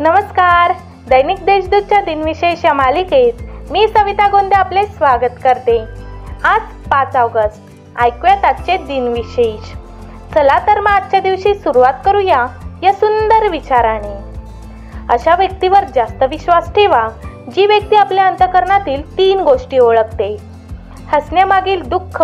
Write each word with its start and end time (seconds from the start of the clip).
नमस्कार. 0.00 0.72
दैनिक 1.08 1.44
देशदूतच्या 1.44 2.00
दिनविशेष 2.00 2.64
या 2.64 2.72
मालिकेत 2.72 3.32
मी 3.70 3.88
सविता 3.88 4.28
गोंदे 4.28 4.54
आपले 4.54 4.86
स्वागत 4.86 5.34
करते. 5.44 5.84
आज 6.44 6.62
पाच 6.62 7.16
ऑगस्ट. 7.16 7.62
ऐकूयात 8.00 8.44
आजचे 8.44 8.76
दिनविशेष. 8.76 9.72
चला 10.34 10.58
तर 10.58 10.80
मग 10.80 10.90
आजच्या 10.90 11.20
दिवशी 11.20 11.54
सुरुवात 11.54 11.92
करूया 12.04 12.46
या 12.82 12.92
सुंदर 12.92 13.48
विचाराने. 13.48 14.14
अशा 15.10 15.34
व्यक्तीवर 15.34 15.84
जास्त 15.94 16.22
विश्वास 16.22 16.74
ठेवा 16.74 17.08
जी 17.56 17.66
व्यक्ती 17.66 17.96
आपल्या 17.96 18.26
अंतकरणातील 18.26 19.18
तीन 19.18 19.40
गोष्टी 19.40 19.78
ओळखते. 19.78 20.36
हसण्यामागील 21.12 21.88
दुःख 21.88 22.22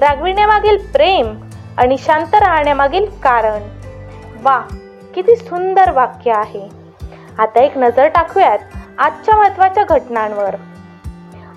रागविण्यामागील 0.00 0.76
प्रेम 0.92 1.40
आणि 1.76 1.96
शांत 1.98 2.34
राहण्यामागील 2.34 3.04
कारण. 3.04 3.62
वा 4.42 4.60
किती 5.14 5.36
सुंदर 5.36 5.90
वाक्य 5.90 6.32
आहे. 6.32 6.79
आता 7.38 7.60
एक 7.60 7.78
नजर 7.78 8.08
टाकूयात 8.08 8.58
आजच्या 8.98 9.36
महत्त्वाच्या 9.36 9.84
घटनांवर. 9.84 10.54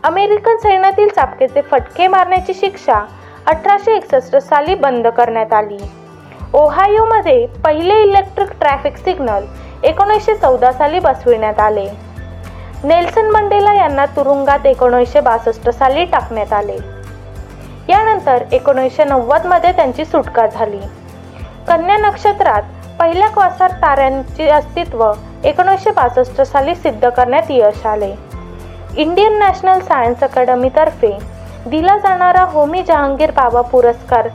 अमेरिकन 0.04 0.58
सैन्यातील 0.58 1.08
चापकेचे 1.08 1.62
फटके 1.62 2.08
मारण्याची 2.08 2.54
शिक्षा 2.54 3.06
अठराशे 3.48 3.96
एकसष्ट 3.96 4.36
साली 4.36 4.76
बंद 4.76 5.08
करण्यात 5.08 5.54
आली. 5.54 5.78
ओहायोमध्ये 6.54 7.46
पहिले 7.46 8.02
इलेक्ट्रिक 8.02 8.50
ट्रॅफिक 8.60 8.98
सिग्नल 8.98 9.46
एकोणीसशे 9.84 10.36
चौदा 10.36 10.72
साली 10.72 11.00
बसविण्यात 11.00 11.60
आले. 11.60 11.88
नेल्सन 12.84 13.30
मंडेला 13.30 13.74
यांना 13.74 14.06
तुरुंगात 14.06 14.66
एकोणीसशे 14.66 15.20
बासष्ट 15.20 15.70
साली 15.70 16.06
टाकण्यात 16.06 16.54
आले. 16.54 16.78
यानंतर 17.90 18.44
एकोणीसशे 18.52 19.04
नव्वदमध्ये 19.04 19.72
त्यांची 19.72 20.06
सुटका 20.06 20.48
झाली. 20.48 20.82
कन्या 21.68 21.98
नक्षत्रात 21.98 22.62
पहिल्या 23.00 23.28
क्वासार 23.28 23.72
ताऱ्यांचे 23.72 24.50
अस्तित्व 24.50 25.12
एकोणीसशे 25.44 25.92
पासष्ट 25.92 26.42
साली 26.42 26.76
सिद्ध 26.76 27.10
करण्यात 27.10 27.50
यश 27.50 27.86
आले. 27.86 28.14
इंडियन 28.98 29.38
नॅशनल 29.40 29.80
सायन्स 29.80 30.24
अकॅडमीतर्फे 30.24 31.18
दिला 31.66 31.98
जाणारा 31.98 32.44
होमी 32.44 32.84
जहांगीर 32.84 33.32
बाबा 33.32 33.62
पुरस्कार 33.62 34.28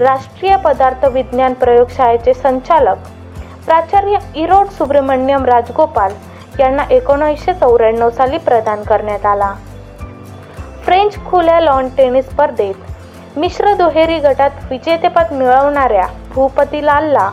राष्ट्रीय 0.00 0.56
पदार्थ 0.56 1.04
विज्ञान 1.04 1.52
प्रयोगशाळेचे 1.52 2.34
संचालक 2.34 2.96
प्राचार्य 3.66 4.16
इरोड 4.34 4.68
सुब्रमण्यम 4.68 5.44
राजगोपाल 5.44 6.12
यांना 6.60 6.84
एकोणीसशे 6.90 7.54
चौऱ्याण्णव 7.54 8.10
साली 8.10 8.38
प्रदान 8.38 8.82
करण्यात 8.82 9.26
आला. 9.26 9.52
फ्रेंच 10.84 11.16
खुल्या 11.26 11.60
लॉन 11.60 11.88
टेनिस 11.88 12.28
स्पर्धेत 12.30 13.38
मिश्र 13.38 13.74
दुहेरी 13.74 14.18
गटात 14.18 14.50
विजेतेपद 14.70 15.32
मिळवणाऱ्या 15.32 16.06
भूपतीलालला 16.34 17.30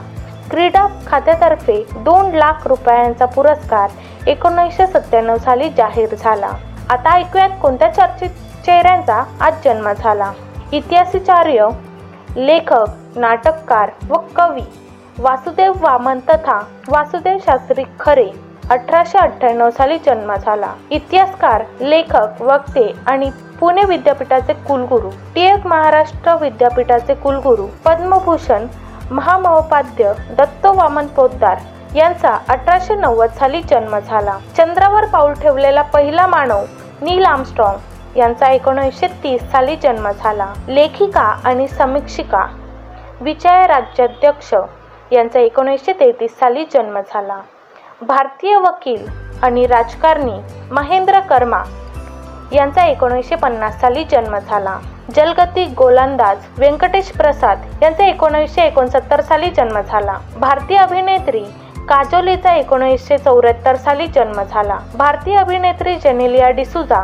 क्रीडा 0.51 0.85
खात्यातर्फे 1.07 1.75
दोन 1.95 2.31
लाख 2.31 2.67
रुपयांचा 2.67 3.25
पुरस्कार 3.25 3.89
एकोणीसशे 4.29 4.87
सत्त्याण्णव 4.87 5.37
साली 5.37 5.69
जाहीर 5.77 6.15
झाला. 6.15 6.51
आता 6.89 7.13
ऐकूयात 7.13 7.49
कोणत्या 7.61 7.93
चर्चित 7.93 8.29
चेहऱ्यांचा 8.65 9.23
आज 9.39 9.63
जन्म 9.65 9.91
झाला. 9.91 10.31
इतिहासाचार्य 10.71 11.67
लेखक 12.35 13.17
नाटककार 13.17 13.89
व 14.09 14.17
कवी 14.35 14.63
वासुदेव 15.19 15.73
वामन 15.81 16.19
तथा 16.29 16.59
वासुदेव 16.89 17.37
शास्त्री 17.45 17.83
खरे 17.99 18.29
अठराशे 18.71 19.17
अठ्ठ्याण्णव 19.17 19.69
साली 19.69 19.97
जन्म 20.05 20.33
झाला. 20.35 20.73
इतिहासकार 20.91 21.63
लेखक 21.81 22.41
वक्ते 22.41 22.91
आणि 23.07 23.29
पुणे 23.59 23.81
विद्यापीठाचे 23.87 24.53
कुलगुरू 24.67 25.09
टिळक 25.35 25.67
महाराष्ट्र 25.67 26.35
विद्यापीठाचे 26.41 27.13
कुलगुरू 27.13 27.67
पद्मभूषण 27.85 28.65
महामहोपाध्य 29.13 30.11
दत्त 30.37 30.65
वामन 30.65 31.07
पोद्दार 31.07 31.57
यांचा 31.95 32.29
अठराशे 32.49 32.95
नव्वद 32.95 33.29
साली 33.29 33.61
जन्म 33.61 33.97
झाला. 33.99 34.37
चंद्रावर 34.57 35.05
पाऊल 35.05 35.33
ठेवलेला 35.33 35.81
पहिला 35.81 36.25
मानव 36.27 36.63
नील 37.01 37.25
आमस्ट्रॉंग 37.25 38.17
यांचा 38.17 38.49
एकोणीसशे 38.49 39.07
तीस 39.23 39.41
साली 39.51 39.75
जन्म 39.75 40.09
झाला. 40.11 40.47
लेखिका 40.67 41.21
आणि 41.21 41.67
समीक्षिका 41.67 42.45
विजय 43.21 43.67
राज्याध्यक्ष 43.67 44.53
यांचा 45.11 45.39
एकोणीसशे 45.39 45.93
तेहतीस 45.93 46.39
साली 46.39 46.65
जन्म 46.73 46.99
झाला. 46.99 47.39
भारतीय 48.01 48.55
वकील 48.55 49.05
आणि 49.43 49.65
राजकारणी 49.67 50.39
महेंद्र 50.71 51.19
कर्मा 51.19 51.63
यांचा 52.51 52.85
एकोणीसशे 52.85 53.35
पन्नास 53.35 53.79
साली 53.81 54.03
जन्म 54.03 54.37
झाला. 54.39 54.77
जलगती 55.11 55.65
गोलंदाज 55.77 56.45
व्यंकटेश 56.57 57.09
प्रसाद 57.11 57.61
यांचा 57.81 58.05
एकोणीसशे 58.05 58.61
एकोणसत्तर 58.61 59.21
साली 59.21 59.49
जन्म 59.49 59.79
झाला. 59.81 60.17
भारतीय 60.37 60.77
अभिनेत्री 60.77 61.43
काजोलीचा 61.89 62.53
एकोणीसशे 62.55 63.17
चौऱ्याहत्तर 63.17 63.75
साली 63.75 64.07
जन्म 64.07 64.41
झाला. 64.43 64.77
भारतीय 64.95 65.37
अभिनेत्री 65.37 65.95
जेनेलिया 65.95 66.49
डिसुजा 66.49 67.03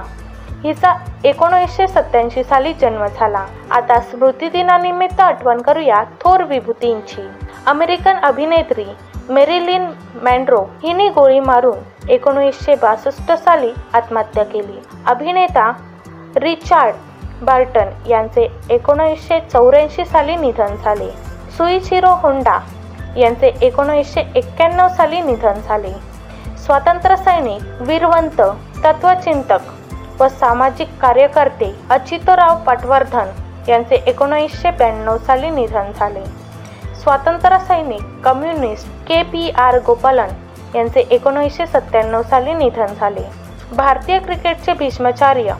हिचा 0.64 0.94
एकोणीसशे 1.24 1.88
सत्याऐंशी 1.88 2.44
साली 2.44 2.74
जन्म 2.74 3.06
झाला. 3.06 3.46
आता 3.72 4.00
स्मृती 4.00 4.50
दिनानिमित्त 4.50 5.20
आठवण 5.20 5.62
करूया 5.62 6.04
थोर 6.22 6.44
विभूतींची. 6.44 7.30
अमेरिकन 7.66 8.18
अभिनेत्री 8.24 8.86
मेरिलिन 9.30 9.90
मॅन्ड्रो 10.24 10.62
हिने 10.84 11.10
गोळी 11.10 11.40
मारून 11.40 12.10
एकोणीसशे 12.10 12.76
बासष्ट 12.76 13.32
साली 13.32 13.72
आत्महत्या 13.94 14.44
केली. 14.44 14.80
अभिनेता 15.08 15.72
रिचार्ड 16.36 16.96
बार्टन 17.42 17.90
यांचे 18.08 18.48
एकोणीसशे 18.70 19.40
चौऱ्याऐंशी 19.40 20.06
साली 20.06 20.36
निधन 20.36 20.76
झाले. 20.84 21.10
सुईचिरो 21.58 22.14
होंडा 22.22 22.58
यांचे 23.18 23.52
एकोणीसशे 23.62 24.24
एक्क्याण्णव 24.36 24.88
साली 24.88 25.22
निधन 25.22 25.60
झाले. 25.68 25.94
स्वातंत्र्य 26.58 27.16
सैनिक 27.16 27.82
वीरवंत 27.82 28.42
तत्वचिंतक 28.86 30.22
व 30.22 30.28
सामाजिक 30.28 30.88
कार्यकर्ते 31.02 31.74
अचितोराव 31.90 32.56
पटवर्धन 32.58 33.32
यांचे 33.68 33.96
एकोणीसशे 34.08 34.72
ब्याण्णव 34.72 35.18
साली 35.18 35.50
निधन 35.50 35.92
झाले. 35.96 36.26
स्वातंत्र्य 36.96 37.58
सैनिक 37.60 38.02
communist 38.24 38.88
K 39.08 39.22
P 39.24 39.50
R 39.50 39.80
Gopalan 39.86 40.30
यांचे 40.76 41.00
एकोणीसशे 41.12 41.66
सत्त्याण्णव 41.66 42.22
साली 42.22 42.54
निधन 42.54 42.94
झाले. 43.00 43.24
भारतीय 43.76 44.20
क्रिकेटचे 44.20 44.74
भीष्माचार्य 44.74 45.54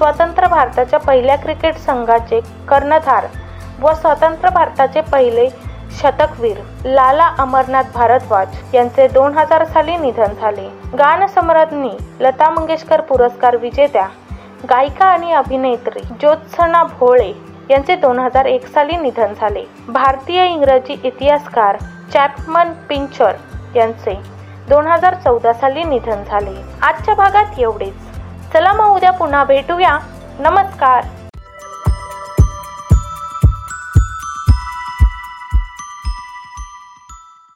स्वतंत्र 0.00 0.46
भारताच्या 0.48 0.98
पहिल्या 0.98 1.34
क्रिकेट 1.36 1.76
संघाचे 1.78 2.38
कर्णधार 2.68 3.24
व 3.80 3.92
स्वतंत्र 3.94 4.48
भारताचे 4.50 5.00
पहिले 5.12 5.46
शतकवीर 5.98 6.60
लाला 6.84 7.26
अमरनाथ 7.38 7.90
भारद्वाज 7.94 8.56
यांचे 8.74 9.08
दोन 9.08 9.36
हजार 9.38 9.64
साली 9.64 9.96
निधन 9.96 10.32
झाले. 10.40 10.66
गानसम्राज्ञी 10.98 11.90
लता 12.20 12.50
मंगेशकर 12.50 13.00
पुरस्कार 13.00 13.56
विजेत्या 13.56 14.06
गायिका 14.70 15.06
आणि 15.06 15.32
अभिनेत्री 15.32 16.02
ज्योत्सना 16.10 16.82
भोळे 16.98 17.32
यांचे 17.70 17.96
दोन 17.96 18.18
हजार 18.18 18.46
एक 18.46 18.66
साली 18.66 18.96
निधन 18.96 19.34
झाले. 19.40 19.64
भारतीय 19.88 20.46
इंग्रजी 20.46 21.00
इतिहासकार 21.04 21.76
चॅपमन 22.12 22.72
पिंचर 22.88 23.32
यांचे 23.76 24.20
दोन 24.68 24.86
हजार 24.86 25.14
चौदा 25.14 25.52
साली 25.52 25.84
निधन 25.84 26.22
झाले. 26.24 26.60
आजच्या 26.82 27.14
भागात 27.14 27.58
एवढेच. 27.58 28.09
चला 28.54 28.72
मग 28.72 28.94
उद्या 28.94 29.10
पुन्हा 29.10 29.44
भेटूया. 29.44 29.98
नमस्कार. 30.40 31.19